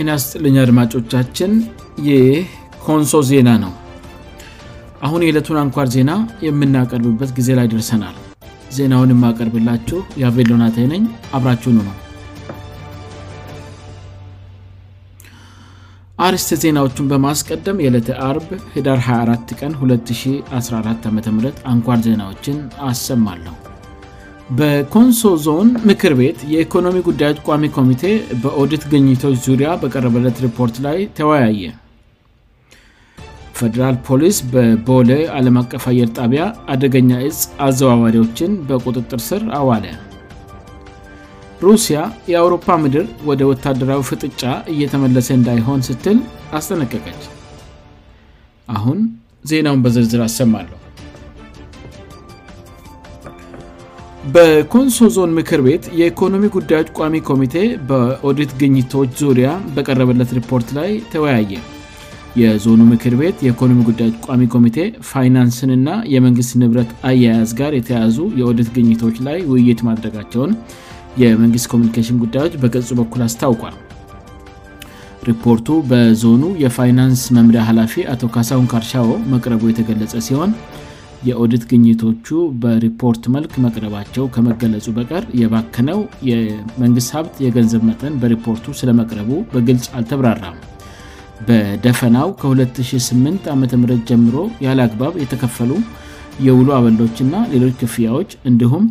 ኢናስ 0.00 0.22
ጥልኛ 0.30 0.56
አድማጮቻችን 0.64 1.52
ይ 2.08 2.18
ኮንሶ 2.86 3.12
ዜና 3.30 3.48
ነው 3.64 3.72
አሁን 5.06 5.22
የዕለቱን 5.24 5.58
አንኳር 5.62 5.88
ዜና 5.94 6.10
የምናቀርብበት 6.46 7.30
ጊዜ 7.38 7.48
ላይ 7.58 7.66
ደርሰናል 7.72 8.16
ዜናውን 8.76 9.12
የማቀርብላችሁ 9.14 9.98
የአቬሎናቴነኝ 10.20 11.04
አብራችኑ 11.38 11.76
ነው 11.88 11.96
አርስ 16.26 16.46
ዜናዎቹን 16.64 17.08
በማስቀደም 17.12 17.80
የዕለተ 17.84 18.12
አብ 18.28 18.46
ዳር 18.88 19.00
24 19.08 19.56
ቀን 19.60 19.72
214 19.86 21.08
አም 21.12 21.18
አንኳር 21.72 21.98
ዜናዎችን 22.08 22.58
አሰማለሁ 22.90 23.54
በኮንሶ 24.58 25.20
ዞን 25.44 25.68
ምክር 25.88 26.12
ቤት 26.20 26.38
የኢኮኖሚ 26.52 26.96
ጉዳዮች 27.08 27.38
ቋሚ 27.48 27.64
ኮሚቴ 27.76 28.02
በኦዲት 28.42 28.84
ግኝቶች 28.92 29.36
ዙሪያ 29.46 29.70
በቀረበለት 29.82 30.36
ሪፖርት 30.44 30.76
ላይ 30.86 30.98
ተወያየ 31.18 31.72
ፌዴራል 33.58 33.96
ፖሊስ 34.06 34.36
በቦል 34.54 35.10
ዓለም 35.38 35.56
አቀፍ 35.62 35.84
አየር 35.92 36.08
ጣቢያ 36.20 36.42
አደገኛ 36.74 37.12
እጽ 37.28 37.40
አዘባባሪዎችን 37.66 38.52
በቁጥጥር 38.70 39.20
ስር 39.28 39.42
አዋለ 39.60 39.84
ሩሲያ 41.66 42.00
የአውሮፓ 42.32 42.68
ምድር 42.82 43.06
ወደ 43.28 43.42
ወታደራዊ 43.52 44.02
ፍጥጫ 44.10 44.42
እየተመለሰ 44.72 45.28
እንዳይሆን 45.38 45.80
ስትል 45.90 46.20
አስጠነቀቀች 46.58 47.22
አሁን 48.76 48.98
ዜናውን 49.50 49.82
በዝርዝር 49.84 50.20
አሰማለሁ 50.28 50.76
በኮንሶ 54.34 54.96
ዞን 55.14 55.30
ምክር 55.36 55.60
ቤት 55.66 55.84
የኢኮኖሚ 55.98 56.44
ጉዳዮች 56.54 56.88
ቋሚ 56.98 57.16
ኮሚቴ 57.28 57.54
በኦዲት 57.88 58.50
ግኝቶች 58.60 59.10
ዙሪያ 59.20 59.48
በቀረበለት 59.74 60.30
ሪፖርት 60.38 60.68
ላይ 60.78 60.90
ተወያየ 61.12 61.52
የዞኑ 62.40 62.80
ምክር 62.90 63.14
ቤት 63.20 63.36
የኢኮኖሚ 63.46 63.78
ጉዳዮች 63.88 64.16
ቋሚ 64.26 64.46
ኮሚቴ 64.54 64.76
ፋይናንስን 65.10 65.70
ና 65.86 65.90
የመንግሥት 66.14 66.52
ንብረት 66.62 66.90
አያያዝ 67.10 67.52
ጋር 67.60 67.72
የተያዙ 67.78 68.16
የኦዲት 68.40 68.68
ግኝቶች 68.76 69.16
ላይ 69.28 69.38
ውይይት 69.52 69.80
ማድረጋቸውን 69.88 70.52
የመንግሥት 71.22 71.68
ኮሚኒኬሽን 71.74 72.20
ጉዳዮች 72.24 72.56
በገጽ 72.64 72.90
በኩል 73.00 73.22
አስታውቋል 73.28 73.76
ሪፖርቱ 75.30 75.68
በዞኑ 75.92 76.42
የፋይናንስ 76.64 77.22
መምሪ 77.38 77.56
ኃላፊ 77.70 77.96
አቶ 78.16 78.22
ካሳውን 78.36 78.68
ካርሻዎ 78.74 79.08
መቅረቡ 79.36 79.62
የተገለጸ 79.72 80.12
ሲሆን 80.28 80.52
የኦዲት 81.26 81.62
ግኝቶቹ 81.70 82.26
በሪፖርት 82.62 83.24
መልክ 83.34 83.52
መቅረባቸው 83.66 84.24
ከመገለጹ 84.34 84.86
በቀር 84.98 85.24
የባከነው 85.42 85.98
የመንግስት 86.30 87.10
ሀብት 87.16 87.34
የገንዘብ 87.46 87.82
መጠን 87.90 88.18
በሪፖርቱ 88.22 88.66
ስለመቅረቡ 88.80 89.30
በግልጽ 89.54 89.86
አልተብራራም 90.00 90.58
በደፈናው 91.48 92.28
ከ208 92.42 93.50
ዓ 93.54 93.56
ም 93.60 93.64
ጀምሮ 94.10 94.36
ያለአግባብ 94.66 95.12
የተከፈሉ 95.24 95.72
የውሉ 96.46 96.68
አበዶችና 96.78 97.34
ሌሎች 97.52 97.74
ክፍያዎች 97.82 98.30
እንዲሁም 98.50 98.84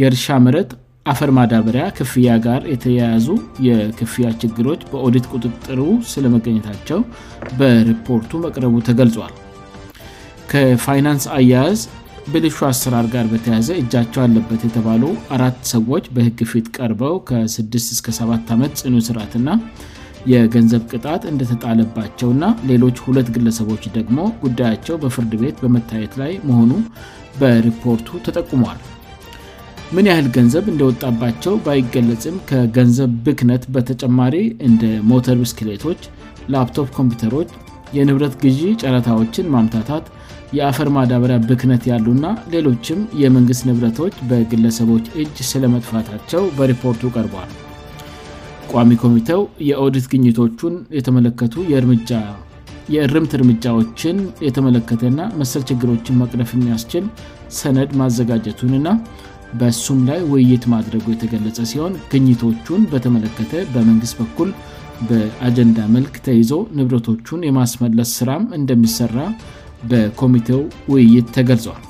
የእርሻ 0.00 0.26
ምረት 0.44 0.70
አፈር 1.12 1.30
ማዳበሪያ 1.38 1.84
ክፍያ 1.98 2.28
ጋር 2.46 2.62
የተያያዙ 2.72 3.26
የክፍያ 3.68 4.28
ችግሮች 4.42 4.80
በኦዲት 4.92 5.26
ቁጥጥሩ 5.36 5.80
ስለመገኘታቸው 6.12 7.00
በሪፖርቱ 7.60 8.32
መቅረቡ 8.46 8.74
ተገልጿል 8.88 9.34
ከፋይናንስ 10.50 11.24
አያያዝ 11.36 11.80
ብልሹ 12.32 12.58
አሰራር 12.68 13.06
ጋር 13.14 13.26
በተያዘ 13.32 13.68
እጃቸው 13.80 14.20
አለበት 14.24 14.60
የተባለው 14.66 15.10
አራት 15.36 15.58
ሰዎች 15.74 16.04
በህግ 16.16 16.38
ፊት 16.50 16.66
ቀርበው 16.76 17.14
ከ6-7 17.28 18.52
ዓመት 18.56 18.74
ፅኑ 18.82 18.94
ስርዓትና 19.08 19.48
የገንዘብ 20.32 20.82
ቅጣት 20.92 21.22
እንደተጣለባቸው 21.30 22.30
ና 22.42 22.52
ሌሎች 22.70 22.96
ሁለት 23.06 23.28
ግለሰቦች 23.36 23.84
ደግሞ 23.96 24.18
ጉዳያቸው 24.44 24.96
በፍርድ 25.02 25.32
ቤት 25.42 25.58
በመታየት 25.64 26.14
ላይ 26.22 26.32
መሆኑ 26.50 26.70
በሪፖርቱ 27.42 28.08
ተጠቁመዋል 28.28 28.80
ምን 29.96 30.06
ያህል 30.10 30.28
ገንዘብ 30.38 30.64
እንደወጣባቸው 30.72 31.54
ባይገለጽም 31.66 32.38
ከገንዘብ 32.50 33.10
ብክነት 33.26 33.64
በተጨማሪ 33.76 34.36
እንደ 34.70 34.82
ሞተር 35.12 35.38
ብስክሌቶች 35.44 36.00
ላፕቶፕ 36.54 36.88
ኮምፒተሮች 36.96 37.50
የንብረት 37.96 38.34
ግዢ 38.44 38.60
ጨረታዎችን 38.82 39.50
ማምታታት 39.54 40.06
የአፈር 40.56 40.88
ማዳበሪያ 40.96 41.36
ብክነት 41.48 41.84
ያሉና 41.90 42.26
ሌሎችም 42.54 42.98
የመንግስት 43.22 43.62
ንብረቶች 43.68 44.14
በግለሰቦች 44.30 45.04
እጅ 45.22 45.36
ስለመጥፋታቸው 45.52 46.42
በሪፖርቱ 46.58 47.02
ቀርቧል 47.16 47.50
ቋሚ 48.72 48.92
ኮሚቴው 49.02 49.40
የኦዲት 49.68 50.06
ግኝቶቹን 50.12 50.74
የተመለከቱ 50.98 51.54
የእርምት 52.94 53.32
እርምጃዎችን 53.38 54.16
የተመለከተእና 54.46 55.20
መሰል 55.40 55.62
ችግሮችን 55.70 56.18
መቅረፍ 56.22 56.50
የሚያስችል 56.56 57.04
ሰነድ 57.58 57.90
ማዘጋጀቱን 58.00 58.72
ና 58.86 58.90
በእሱም 59.58 59.98
ላይ 60.08 60.18
ውይይት 60.32 60.64
ማድረጉ 60.74 61.04
የተገለጸ 61.12 61.58
ሲሆን 61.72 61.92
ግኝቶቹን 62.12 62.80
በተመለከተ 62.92 63.52
በመንግስት 63.74 64.14
በኩል 64.20 64.48
በአጀንዳ 65.08 65.78
መልክ 65.94 66.14
ተይዞ 66.26 66.50
ንብረቶቹን 66.78 67.40
የማስመለስ 67.48 68.10
ስራም 68.20 68.44
እንደሚሰራ 68.58 69.16
በኮሚቴው 69.90 70.60
ውይይት 70.92 71.26
ተገልጿል 71.36 71.82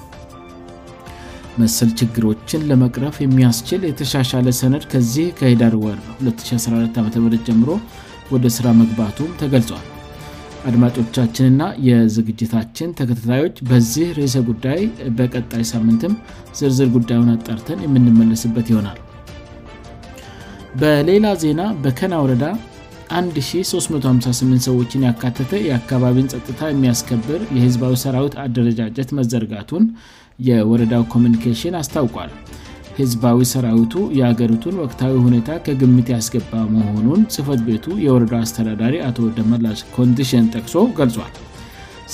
መሰል 1.60 1.90
ችግሮችን 2.00 2.64
ለመቅረፍ 2.70 3.16
የሚያስችል 3.24 3.82
የተሻሻለ 3.90 4.48
ሰነድ 4.60 4.84
ከዚህ 4.92 5.26
ከሄዳር 5.38 5.74
ወር 5.84 5.98
2014 6.30 6.98
ዓም 7.02 7.06
ጀምሮ 7.48 7.70
ወደ 8.34 8.46
ስራ 8.56 8.66
መግባቱም 8.80 9.30
ተገልጿል 9.42 9.84
አድማጮቻችንና 10.68 11.62
የዝግጅታችን 11.88 12.94
ተከታታዮች 12.98 13.56
በዚህ 13.70 14.06
ርሰ 14.18 14.36
ጉዳይ 14.50 14.80
በቀጣይ 15.18 15.64
ሳምንትም 15.72 16.14
ዝርዝር 16.60 16.88
ጉዳዩን 16.96 17.30
አጣርተን 17.36 17.82
የምንመለስበት 17.86 18.68
ይሆናል 18.72 18.98
በሌላ 20.80 21.26
ዜና 21.42 21.60
በከና 21.84 22.14
ወረዳ 22.24 22.46
አንድ 23.18 23.36
358 23.48 24.60
ሰዎችን 24.68 25.02
ያካተተ 25.08 25.52
የአካባቢን 25.68 26.30
ጸጥታ 26.32 26.60
የሚያስከብር 26.70 27.40
የህዝባዊ 27.56 27.92
ሰራዊት 28.04 28.34
አደረጃጀት 28.44 29.10
መዘርጋቱን 29.18 29.84
የወረዳው 30.48 31.04
ኮሚኒኬሽን 31.14 31.76
አስታውቋል 31.80 32.30
ህዝባዊ 33.00 33.38
ሰራዊቱ 33.52 33.94
የአገሪቱን 34.18 34.78
ወቅታዊ 34.82 35.14
ሁኔታ 35.26 35.50
ከግምት 35.66 36.08
ያስገባ 36.14 36.52
መሆኑን 36.76 37.20
ጽህፈት 37.34 37.60
ቤቱ 37.68 37.86
የወረዳው 38.06 38.40
አስተዳዳሪ 38.44 38.94
አቶ 39.08 39.18
ደመላ 39.38 39.66
ኮንዲሽን 39.96 40.46
ጠቅሶ 40.54 40.76
ገልጿል 41.00 41.34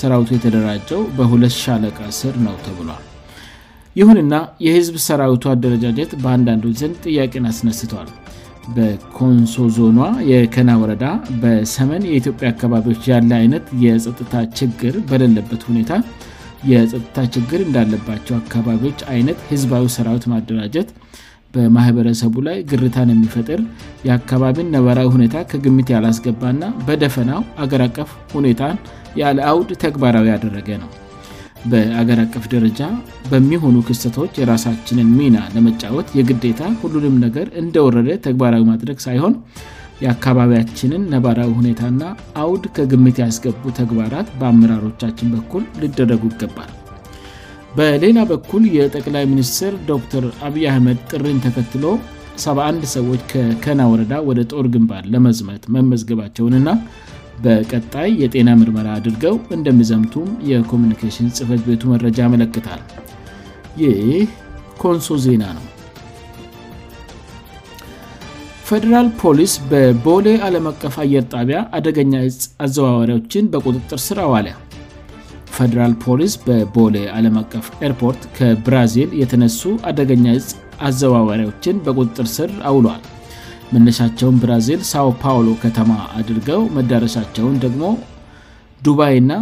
ሰራዊቱ 0.00 0.30
የተደራጀው 0.36 1.02
በ20ቃ 1.18 1.98
ስር 2.20 2.36
ነው 2.48 2.56
ተብሏል 2.66 3.04
ይሁንና 4.00 4.34
የህዝብ 4.66 4.94
ሰራዊቱ 5.08 5.44
አደረጃጀት 5.54 6.12
በአንዳንዶች 6.24 6.76
ዘንድ 6.82 6.96
ጥያቄን 7.08 7.48
አስነስተዋል 7.50 8.10
በኮንሶ 8.76 9.54
ዞኗ 9.76 9.98
የከና 10.32 10.70
ወረዳ 10.82 11.04
በሰመን 11.42 12.02
የኢትዮጵያ 12.10 12.48
አካባቢዎች 12.54 13.02
ያለ 13.12 13.30
አይነት 13.42 13.64
የጥታ 13.84 14.34
ችግር 14.60 14.94
በሌለበት 15.10 15.62
ሁኔታ 15.70 15.92
የጥታ 16.72 17.18
ችግር 17.34 17.60
እንዳለባቸው 17.66 18.34
አካባቢዎች 18.42 19.00
አይነት 19.14 19.38
ህዝባዊ 19.52 19.84
ሰራዊት 19.96 20.26
ማደራጀት 20.32 20.90
በማህበረሰቡ 21.54 22.34
ላይ 22.48 22.56
ግርታን 22.70 23.10
የሚፈጥር 23.12 23.60
የአካባቢን 24.08 24.72
ነባራዊ 24.76 25.08
ሁኔታ 25.16 25.34
ከግምት 25.50 25.88
ያላስገባና 25.96 26.72
በደፈናው 26.88 27.42
አገራ 27.64 27.84
አቀፍ 27.90 28.10
ሁኔታን 28.36 28.78
ያልአውድ 29.22 29.70
ተግባራዊ 29.86 30.26
ያደረገ 30.34 30.68
ነው 30.82 30.90
በአገራ 31.70 32.20
አቀፍ 32.26 32.44
ደረጃ 32.54 32.80
በሚሆኑ 33.30 33.76
ክሰቶች 33.88 34.32
የራሳችንን 34.40 35.08
ሚና 35.18 35.36
ለመጫወት 35.54 36.08
የግዴታ 36.18 36.62
ሁሉንም 36.80 37.14
ነገር 37.26 37.46
እንደወረደ 37.62 38.08
ተግባራዊ 38.26 38.62
ማድረግ 38.72 38.98
ሳይሆን 39.06 39.34
የአካባቢያችንን 40.04 41.02
ነባራዊ 41.14 41.50
ሁኔታና 41.58 42.02
አውድ 42.44 42.64
ከግምት 42.76 43.18
ያስገቡ 43.24 43.62
ተግባራት 43.80 44.28
በአመራሮቻችን 44.40 45.32
በኩል 45.34 45.64
ልደረጉ 45.82 46.22
ይገባል 46.32 46.72
በሌላ 47.76 48.18
በኩል 48.32 48.62
የጠቅላይ 48.78 49.24
ሚኒስትር 49.34 49.74
ዶር 49.90 50.24
አብይ 50.46 50.64
አህመድ 50.72 50.98
ጥርኝ 51.10 51.38
ተከትሎ 51.46 51.84
71 52.46 52.84
ሰዎች 52.96 53.22
ከከና 53.30 53.80
ወረዳ 53.92 54.14
ወደ 54.28 54.40
ጦር 54.50 54.66
ግንባን 54.74 55.08
ለመዝመት 55.14 55.64
መመዝገባቸውንና 55.74 56.68
በቀጣይ 57.44 58.08
የጤና 58.22 58.48
ምርመራ 58.60 58.88
አድርገው 58.98 59.36
እንደሚዘምቱም 59.56 60.28
የኮሚኒኬሽን 60.50 61.28
ጽፈት 61.38 61.60
ቤቱ 61.68 61.82
መረጃ 61.92 62.18
መለክታል 62.34 62.80
ይህ 63.82 64.02
ኮንሶ 64.82 65.08
ዜና 65.26 65.44
ነው 65.58 65.66
ፌደራል 68.68 69.08
ፖሊስ 69.20 69.52
በቦሌ 69.70 70.26
አለም 70.46 70.66
አቀፍ 70.72 70.94
አየር 71.04 71.24
ጣቢያ 71.36 71.58
አደገኛ 71.78 72.14
እጽ 72.28 72.42
አዘዋዋሪዎችን 72.64 73.48
በቁጥጥር 73.54 74.00
ስር 74.08 74.18
አዋሊያ 74.26 74.54
ፌደራል 75.56 75.94
ፖሊስ 76.04 76.34
በቦሌ 76.46 76.94
አለም 77.16 77.34
አቀፍ 77.42 77.66
ኤርፖርት 77.88 78.22
ከብራዚል 78.36 79.10
የተነሱ 79.22 79.62
አደገኛ 79.90 80.26
እጽ 80.40 80.50
አዘዋዋሪያዎችን 80.88 81.82
በቁጥጥር 81.86 82.26
ስር 82.36 82.52
አውሏል 82.70 83.02
መነሻቸውን 83.74 84.36
ብራዚል 84.42 84.80
ሳው 84.92 85.08
ፓውሎ 85.22 85.48
ከተማ 85.64 85.92
አድርገው 86.18 86.62
መዳረሻቸውን 86.76 87.54
ደግሞ 87.64 87.82
ዱባይ 88.86 89.16
ና 89.30 89.34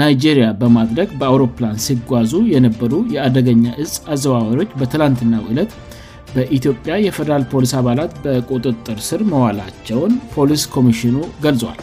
ናይጄሪያ 0.00 0.46
በማድረግ 0.60 1.10
በአውሮፕላን 1.20 1.76
ሲጓዙ 1.86 2.32
የነበሩ 2.54 2.92
የአደገኛ 3.14 3.66
እጽ 3.82 3.94
አዘዋዋሪዎች 4.14 4.70
በትላንትናው 4.80 5.44
ዕለት 5.52 5.70
በኢትዮጵያ 6.34 6.94
የፈደራል 7.06 7.44
ፖሊስ 7.52 7.72
አባላት 7.80 8.14
በቁጥጥር 8.24 8.98
ስር 9.08 9.20
መዋላቸውን 9.32 10.14
ፖሊስ 10.34 10.64
ኮሚሽኑ 10.74 11.16
ገልጿል 11.44 11.78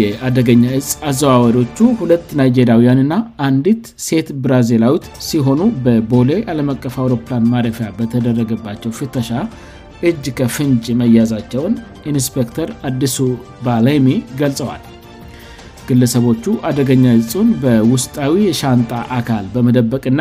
የአደገኛ 0.00 0.64
እጽ 0.80 0.88
አዘዋዋሪዎቹ 1.08 1.76
ሁለት 2.00 2.26
ናይጄሪያውያን 2.40 3.00
ና 3.10 3.14
አንዲት 3.46 3.84
ሴት 4.06 4.28
ብራዚላዊት 4.44 5.04
ሲሆኑ 5.28 5.60
በቦሌ 5.84 6.30
ዓለምቀፍ 6.52 6.94
አውሮፕላን 7.02 7.48
ማረፊያ 7.52 7.88
በተደረገባቸው 7.98 8.92
ፍተሻ 8.98 9.30
እጅ 10.08 10.24
ከፍንጭ 10.38 10.84
መያዛቸውን 11.00 11.74
ኢንስፔክተር 12.10 12.68
አዲሱ 12.88 13.16
ባላሚ 13.66 14.06
ገልጸዋል 14.40 14.82
ግለሰቦቹ 15.88 16.44
አደገኛ 16.68 17.04
ይፁን 17.18 17.48
በውስጣዊ 17.62 18.32
የሻንጣ 18.48 18.90
አካል 19.18 19.44
በመደበቅና 19.54 20.20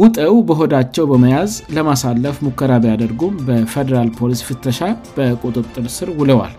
ውጠው 0.00 0.34
በሆዳቸው 0.48 1.04
በመያዝ 1.12 1.52
ለማሳለፍ 1.76 2.36
ሙከራ 2.46 2.72
ቢያደርጉም 2.84 3.34
በፌደራል 3.46 4.10
ፖሊስ 4.18 4.40
ፍተሻ 4.48 4.78
በቁጥጥር 5.16 5.86
ስር 5.96 6.10
ውለዋል 6.20 6.54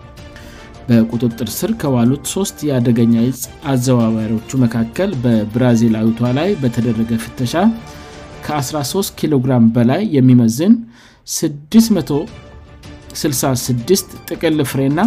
በቁጥጥር 0.88 1.48
ስር 1.58 1.70
ከዋሉት 1.82 2.24
ሦስት 2.34 2.56
የአደገኛ 2.68 3.14
ይፅ 3.28 3.42
አዘባባሪዎቹ 3.72 4.50
መካከል 4.64 5.10
በብራዚል 5.24 5.94
አዊቷ 6.02 6.20
ላይ 6.38 6.50
በተደረገ 6.62 7.10
ፍተሻ 7.26 7.54
ከ13 8.46 9.14
ኪሎግራም 9.20 9.66
በላይ 9.76 10.02
የሚመዝን 10.16 10.72
666 11.32 14.14
ጥቅ 14.28 14.42
ልፍሬና 14.58 15.00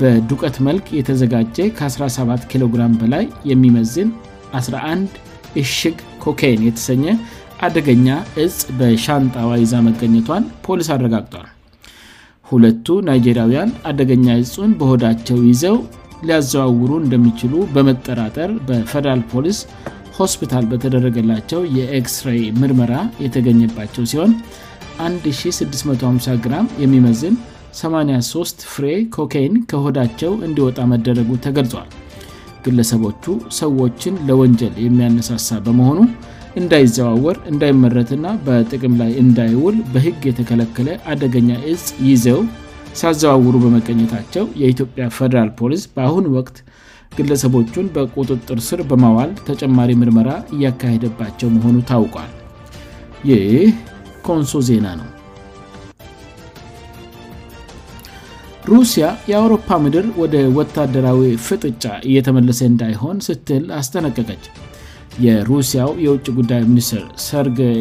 በዱቀት 0.00 0.56
መልክ 0.66 0.86
የተዘጋጀ 0.98 1.56
ከ17 1.78 2.44
ኪግራም 2.50 2.92
በላይ 3.00 3.24
የሚመዝን 3.50 4.08
11 4.60 5.18
እሽግ 5.62 5.96
ኮካይን 6.22 6.60
የተሰኘ 6.68 7.04
አደገኛ 7.66 8.06
እጽ 8.44 8.56
በሻንጣዋ 8.78 9.50
ይዛ 9.62 9.74
መገኘቷን 9.88 10.44
ፖሊስ 10.66 10.88
አረጋግጧል 10.94 11.46
ሁለቱ 12.50 12.86
ናይጄሪያውያን 13.08 13.70
አደገኛ 13.90 14.26
እፁን 14.44 14.70
በወዳቸው 14.80 15.38
ይዘው 15.50 15.76
ሊያዘዋውሩ 16.28 16.90
እንደሚችሉ 17.04 17.52
በመጠራጠር 17.74 18.50
በፌደራል 18.68 19.22
ፖሊስ 19.32 19.58
ሆስፒታል 20.18 20.64
በተደረገላቸው 20.72 21.60
የኤክስሬ 21.76 22.28
ምርመራ 22.62 22.92
የተገኘባቸው 23.24 24.02
ሲሆን 24.10 24.30
1650 25.06 26.36
ግራም 26.44 26.66
የሚመዝን 26.82 27.34
83 27.80 28.64
ፍሬ 28.72 28.86
ኮኬይን 29.16 29.54
ከሆዳቸው 29.70 30.32
እንዲወጣ 30.46 30.78
መደረጉ 30.92 31.30
ተገልጿል 31.46 31.88
ግለሰቦቹ 32.64 33.24
ሰዎችን 33.60 34.16
ለወንጀል 34.28 34.74
የሚያነሳሳ 34.86 35.48
በመሆኑ 35.66 36.00
እንዳይዘዋወር 36.60 37.36
እንዳይመረትና 37.50 38.26
በጥቅም 38.46 38.94
ላይ 39.00 39.12
እንዳይውል 39.22 39.76
በህግ 39.92 40.20
የተከለከለ 40.30 40.88
አደገኛ 41.12 41.50
እጽ 41.72 41.86
ይዘው 42.08 42.40
ሳዘዋውሩ 43.00 43.54
በመገኘታቸው 43.64 44.44
የኢትዮጵያ 44.62 45.04
ፌደራል 45.18 45.50
ፖሊስ 45.60 45.84
በአሁኑ 45.94 46.26
ወቅት 46.38 46.58
ግለሰቦቹን 47.18 47.86
በቁጥጥር 47.94 48.58
ስር 48.68 48.82
በማዋል 48.90 49.32
ተጨማሪ 49.48 49.90
ምርመራ 50.02 50.30
እያካሄደባቸው 50.56 51.48
መሆኑ 51.56 51.76
ታውቋል 51.92 52.30
ይህ 53.30 53.42
ኮንሶ 54.28 54.52
ዜና 54.70 54.86
ነው 55.00 55.08
ሩሲያ 58.70 59.04
የአውሮፓ 59.30 59.68
ምድር 59.84 60.04
ወደ 60.22 60.36
ወታደራዊ 60.58 61.20
ፍጥጫ 61.46 61.84
እየተመለሰ 62.08 62.60
እንዳይሆን 62.72 63.16
ስትል 63.26 63.64
አስጠነቀቀች 63.78 64.44
የሩሲያው 65.24 65.90
የውጭ 66.04 66.26
ጉዳይ 66.36 66.60
ሚኒስትር 66.68 67.02
ሰርጌይ 67.26 67.80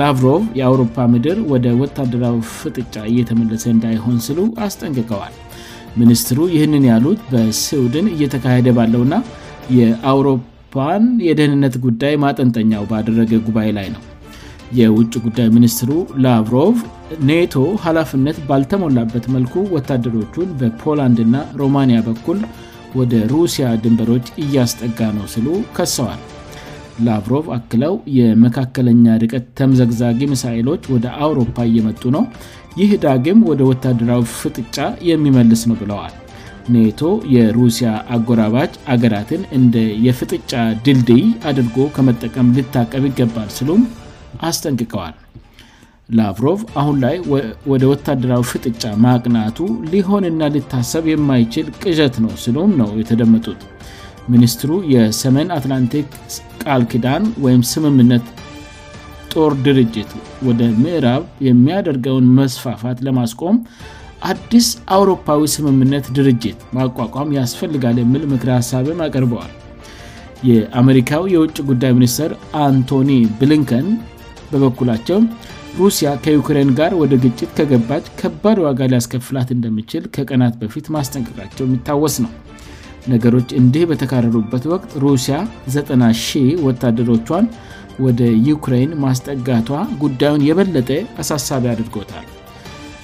ላቭሮቭ 0.00 0.42
የአውሮፓ 0.58 0.96
ምድር 1.14 1.38
ወደ 1.52 1.66
ወታደራዊ 1.82 2.36
ፍጥጫ 2.58 2.94
እየተመለሰ 3.12 3.64
እንዳይሆን 3.76 4.16
ስሉ 4.26 4.38
አስጠንቅቀዋል 4.66 5.34
ሚኒስትሩ 6.02 6.38
ይህንን 6.54 6.84
ያሉት 6.92 7.20
በስውድን 7.32 8.08
እየተካሄደ 8.14 8.68
ባለውእና 8.78 9.14
የአውሮፓን 9.78 11.04
የደህንነት 11.28 11.76
ጉዳይ 11.88 12.16
ማጠንጠኛው 12.26 12.86
ባደረገ 12.92 13.32
ጉባኤ 13.48 13.68
ላይ 13.80 13.88
ነው 13.96 14.02
የውጭ 14.78 15.12
ጉዳይ 15.26 15.48
ሚኒስትሩ 15.54 15.90
ላቭሮቭ 16.24 16.74
ኔቶ 17.28 17.54
ሀላፍነት 17.84 18.36
ባልተሞላበት 18.48 19.24
መልኩ 19.34 19.54
ወታደሮቹን 19.76 20.50
በፖላንድና 20.60 21.36
ሮማንያ 21.60 21.96
በኩል 22.08 22.38
ወደ 22.98 23.14
ሩሲያ 23.32 23.64
ድንበሮች 23.82 24.28
እያስጠጋ 24.44 25.00
ነው 25.16 25.26
ሲሉ 25.34 25.48
ከሰዋል 25.76 26.20
ላቭሮቭ 27.06 27.44
አክለው 27.56 27.94
የመካከለኛ 28.18 29.04
ርቀት 29.22 29.44
ተምዘግዛጊ 29.58 30.18
ምሳኤሎች 30.32 30.82
ወደ 30.94 31.06
አውሮፓ 31.24 31.56
እየመጡ 31.70 32.02
ነው 32.16 32.24
ይህ 32.80 32.90
ዳግም 33.04 33.38
ወደ 33.50 33.60
ወታደራዊ 33.70 34.24
ፍጥጫ 34.40 34.76
የሚመልስ 35.10 35.62
ነው 35.70 35.76
ብለዋል 35.82 36.14
ኔቶ 36.74 37.00
የሩሲያ 37.36 37.88
አጎራባጅ 38.14 38.72
አገራትን 38.94 39.42
እንደ 39.58 39.76
የፍጥጫ 40.06 40.52
ድልድይ 40.86 41.24
አድርጎ 41.50 41.78
ከመጠቀም 41.96 42.52
ልታቀብ 42.58 43.04
ይገባል 43.10 43.48
ስሉ 43.58 43.70
አስጠንቅቀዋል 44.48 45.14
ላቭሮቭ 46.18 46.60
አሁን 46.80 46.96
ላይ 47.04 47.16
ወደ 47.72 47.82
ወታደራዊ 47.92 48.42
ፍጥጫ 48.52 48.82
ማቅናቱ 49.04 49.58
ሊሆንና 49.92 50.42
ሊታሰብ 50.54 51.04
የማይችል 51.12 51.66
ቅሸት 51.82 52.14
ነው 52.24 52.32
ስሎም 52.44 52.72
ነው 52.80 52.90
የተደመጡት 53.00 53.60
ሚኒስትሩ 54.32 54.70
የሰሜን 54.94 55.48
አትላንቲክ 55.58 56.08
ቃልኪዳን 56.62 57.22
ወይም 57.44 57.62
ስምምነት 57.72 58.26
ጦር 59.34 59.52
ድርጅት 59.66 60.10
ወደ 60.48 60.60
ምዕራብ 60.82 61.24
የሚያደርገውን 61.48 62.26
መስፋፋት 62.38 62.98
ለማስቆም 63.06 63.56
አዲስ 64.30 64.66
አውሮፓዊ 64.96 65.42
ስምምነት 65.56 66.06
ድርጅት 66.16 66.58
ማቋቋም 66.76 67.28
ያስፈልጋል 67.40 67.96
የምል 68.02 68.24
ምክር 68.32 68.48
ሀሳብም 68.58 68.98
አቀርበዋል 69.06 69.52
የአሜሪካዊ 70.50 71.24
የውጭ 71.36 71.56
ጉዳይ 71.70 71.92
ሚኒስትር 72.00 72.30
አንቶኒ 72.66 73.12
ብሊንከን 73.38 73.86
በበኩላቸው 74.52 75.18
ሩሲያ 75.80 76.08
ከዩክሬን 76.24 76.70
ጋር 76.78 76.92
ወደ 77.02 77.14
ግጭት 77.24 77.50
ከገባች 77.58 78.06
ከባድ 78.20 78.58
ዋጋር 78.66 78.88
ሊያስከፍላት 78.92 79.50
እንደሚችል 79.56 80.04
ከቀናት 80.14 80.54
በፊት 80.62 80.86
ማስጠንቀቃቸው 80.96 81.64
የሚታወስ 81.66 82.16
ነው 82.24 82.32
ነገሮች 83.12 83.48
እንዲህ 83.60 83.84
በተካረሩበት 83.90 84.64
ወቅት 84.72 84.90
ሩሲያ 85.04 85.36
9 85.74 86.42
ወታደሮቿን 86.68 87.46
ወደ 88.04 88.20
ዩክሬን 88.48 88.90
ማስጠጋቷ 89.04 89.70
ጉዳዩን 90.02 90.44
የበለጠ 90.48 90.90
አሳሳቢ 91.22 91.64
አድርጎታል 91.72 92.26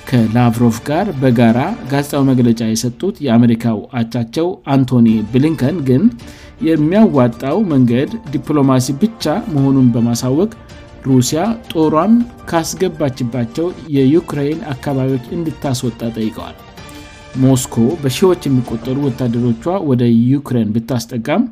ከላቭሮቭ 0.09 0.77
ጋር 0.89 1.07
በጋራ 1.23 1.61
ጋዜጣዊ 1.93 2.23
መግለጫ 2.33 2.61
የሰጡት 2.71 3.17
የአሜሪካውአቻቸው 3.27 4.49
አንቶኒ 4.75 5.09
ብሊንከን 5.33 5.79
ግን 5.89 6.03
የሚያዋጣው 6.69 7.57
መንገድ 7.73 8.11
ዲፕሎማሲ 8.35 8.87
ብቻ 9.05 9.25
መሆኑን 9.55 9.89
በማሳወቅ 9.97 10.51
ሩሲያ 11.09 11.41
ጦሯን 11.73 12.13
ካስገባችባቸው 12.51 13.67
የዩክሬን 13.97 14.59
አካባቢዎች 14.75 15.25
እንድታስወጣ 15.37 16.01
ጠይቀዋል 16.17 16.57
ሞስኮ 17.45 17.75
በሺዎች 18.03 18.43
የሚቆጠሩ 18.47 18.97
ወታደሮቿ 19.09 19.65
ወደ 19.91 20.03
ዩክሬን 20.35 20.69
ብታስጠቃም 20.75 21.43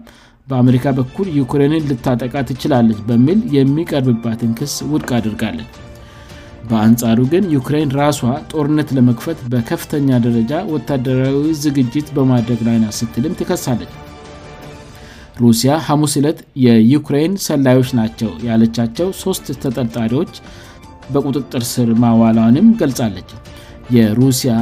በአሜሪካ 0.51 0.87
በኩል 0.99 1.27
ዩክሬንን 1.41 1.87
ልታጠቃ 1.91 2.35
ትችላለች 2.51 2.99
በሚል 3.09 3.39
የሚቀርብባትን 3.57 4.53
ክስ 4.61 4.75
ውድቅ 4.93 5.11
አድርጋለን 5.19 5.69
በአንጻሩ 6.69 7.19
ግን 7.33 7.45
ዩክሬን 7.57 7.91
ራሷ 8.01 8.21
ጦርነት 8.53 8.89
ለመክፈት 8.97 9.39
በከፍተኛ 9.53 10.11
ደረጃ 10.27 10.53
ወታደራዊ 10.75 11.41
ዝግጅት 11.65 12.09
በማድረግ 12.19 12.61
ላይን 12.69 12.87
አስትልም 12.91 13.37
ትከሳለች 13.41 13.93
ሩሲያ 15.43 15.73
ሐሙስ 15.87 16.13
ዕለት 16.21 16.39
የዩክራን 16.65 17.33
ሰላዮች 17.47 17.89
ናቸው 18.01 18.31
ያለቻቸው 18.49 19.09
ሶስት 19.23 19.47
ተጠርጣሪዎች 19.63 20.35
በቁጥጥር 21.15 21.63
ስር 21.73 21.89
ማዋላኒም 22.03 22.69
ገልጻለች 22.81 23.31
የሩሲያ 23.97 24.53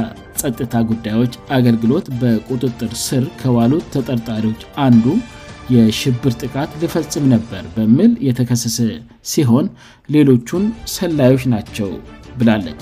ጸጥታ 0.41 0.73
ጉዳዮች 0.89 1.33
አገልግሎት 1.57 2.05
በቁጥጥር 2.21 2.91
ስር 3.07 3.23
ከዋሉት 3.41 3.85
ተጠርጣሪዎች 3.95 4.61
አንዱ 4.87 5.05
የሽብር 5.75 6.33
ጥቃት 6.43 6.71
ልፈጽም 6.81 7.25
ነበር 7.35 7.63
በምል 7.75 8.11
የተከሰሰ 8.27 8.79
ሲሆን 9.33 9.65
ሌሎቹን 10.15 10.65
ሰላዮች 10.97 11.43
ናቸው 11.53 11.91
ብላለች 12.39 12.81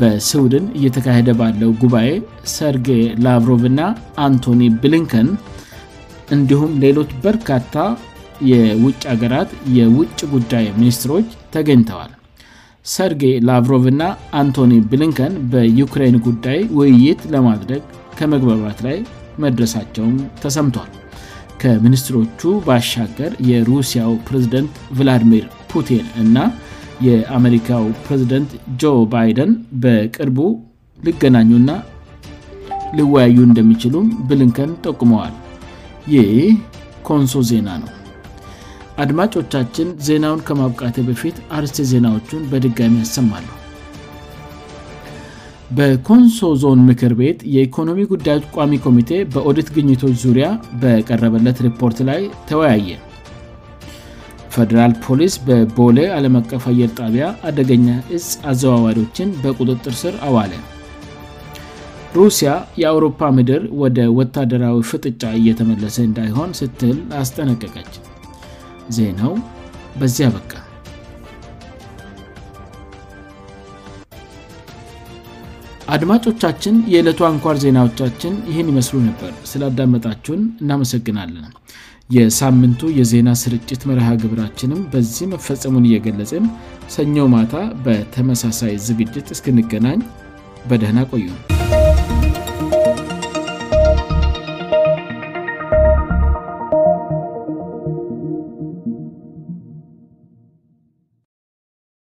በስውድን 0.00 0.66
እየተካሄደ 0.78 1.30
ባለው 1.40 1.70
ጉባኤ 1.82 2.10
ሰርጌ 2.56 2.88
ላቭሮቭእና 3.24 3.80
አንቶኒ 4.26 4.60
ብሊንከን 4.82 5.28
እንዲሁም 6.34 6.70
ሌሎች 6.84 7.10
በርካታ 7.26 7.76
የውጭ 8.50 9.02
ሀገራት 9.12 9.50
የውጭ 9.78 10.18
ጉዳይ 10.34 10.64
ሚኒስትሮች 10.80 11.28
ተገኝተዋል 11.54 12.10
ሰርጌ 12.94 13.22
ላቭሮቭ 13.48 13.82
እና 13.92 14.04
አንቶኒ 14.40 14.72
ቢሊንከን 14.92 15.32
በዩክራን 15.52 16.16
ጉዳይ 16.28 16.58
ውይይት 16.78 17.20
ለማድረግ 17.34 17.82
ከመግበባት 18.18 18.78
ላይ 18.86 18.96
መድረሳቸውም 19.42 20.16
ተሰምቷል 20.42 20.90
ከሚኒስትሮቹ 21.62 22.40
ባሻገር 22.66 23.32
የሩሲያው 23.50 24.12
ፕሬዝደንት 24.28 24.74
ቪላዲሚር 24.98 25.44
ፑቲን 25.72 26.06
እና 26.22 26.36
የአሜሪካው 27.08 27.84
ፕሬዝደንት 28.06 28.50
ጆ 28.80 28.84
ባይደን 29.12 29.52
በቅርቡ 29.84 30.38
ሊገናኙና 31.06 31.70
ሊወያዩ 32.98 33.38
እንደሚችሉም 33.50 34.08
ብሊንከን 34.30 34.72
ጠቁመዋል 34.86 35.32
ይህ 36.12 36.30
ኮንሶ 37.08 37.32
ዜና 37.50 37.68
ነው 37.82 37.90
አድማጮቻችን 39.02 39.88
ዜናውን 40.06 40.40
ከማብቃቴ 40.48 40.96
በፊት 41.08 41.36
አርስ 41.58 41.76
ዜናዎቹን 41.90 42.42
በድጋሚ 42.52 42.94
ያሰማሉ 43.02 43.46
በኮንሶ 45.76 46.40
ዞን 46.62 46.80
ምክር 46.88 47.12
ቤት 47.20 47.38
የኢኮኖሚ 47.56 48.00
ጉዳዮች 48.10 48.44
ቋሚ 48.56 48.76
ኮሚቴ 48.86 49.12
በኦዲት 49.34 49.68
ግኝቶች 49.76 50.16
ዙሪያ 50.24 50.48
በቀረበለት 50.82 51.60
ሪፖርት 51.66 52.00
ላይ 52.08 52.20
ተወያየ 52.50 52.98
ፌዴራል 54.56 54.94
ፖሊስ 55.06 55.36
በቦሌ 55.46 55.98
አለም 56.16 56.36
አቀፍ 56.42 56.66
አየር 56.72 56.90
ጣቢያ 57.00 57.28
አደገኛ 57.50 57.88
እስ 58.18 58.26
አዘዋዋሪዎችን 58.52 59.30
በቁጥጥር 59.44 59.96
ስር 60.02 60.14
አዋለ 60.28 60.52
ሩሲያ 62.18 62.50
የአውሮፓ 62.80 63.20
ምድር 63.36 63.62
ወደ 63.82 63.98
ወታደራዊ 64.16 64.78
ፍጥጫ 64.88 65.22
እየተመለሰ 65.38 65.96
እንዳይሆን 66.08 66.50
ስትል 66.58 66.96
አስጠነቀቀችን 67.20 68.02
ዜናው 68.96 69.32
በዚያ 70.00 70.26
ያበቃ 70.28 70.50
አድማጮቻችን 75.94 76.74
የዕለቱ 76.92 77.20
አንኳር 77.30 77.56
ዜናዎቻችን 77.64 78.34
ይህን 78.50 78.70
ይመስሉ 78.72 78.98
ነበር 79.08 79.32
ስላዳመጣችሁን 79.52 80.42
እናመሰግናለን 80.64 81.44
የሳምንቱ 82.16 82.82
የዜና 82.98 83.28
ስርጭት 83.42 83.82
መርሃግብራችንም 83.92 84.80
በዚህ 84.92 85.28
መፈጸሙን 85.32 85.88
እየገለጽም 85.88 86.46
ሰኞ 86.96 87.16
ማታ 87.34 87.54
በተመሳሳይ 87.86 88.74
ዝግጅት 88.90 89.28
እስክንገናኝ 89.36 90.00
በደህን 90.70 91.00
አቆዩም 91.04 91.60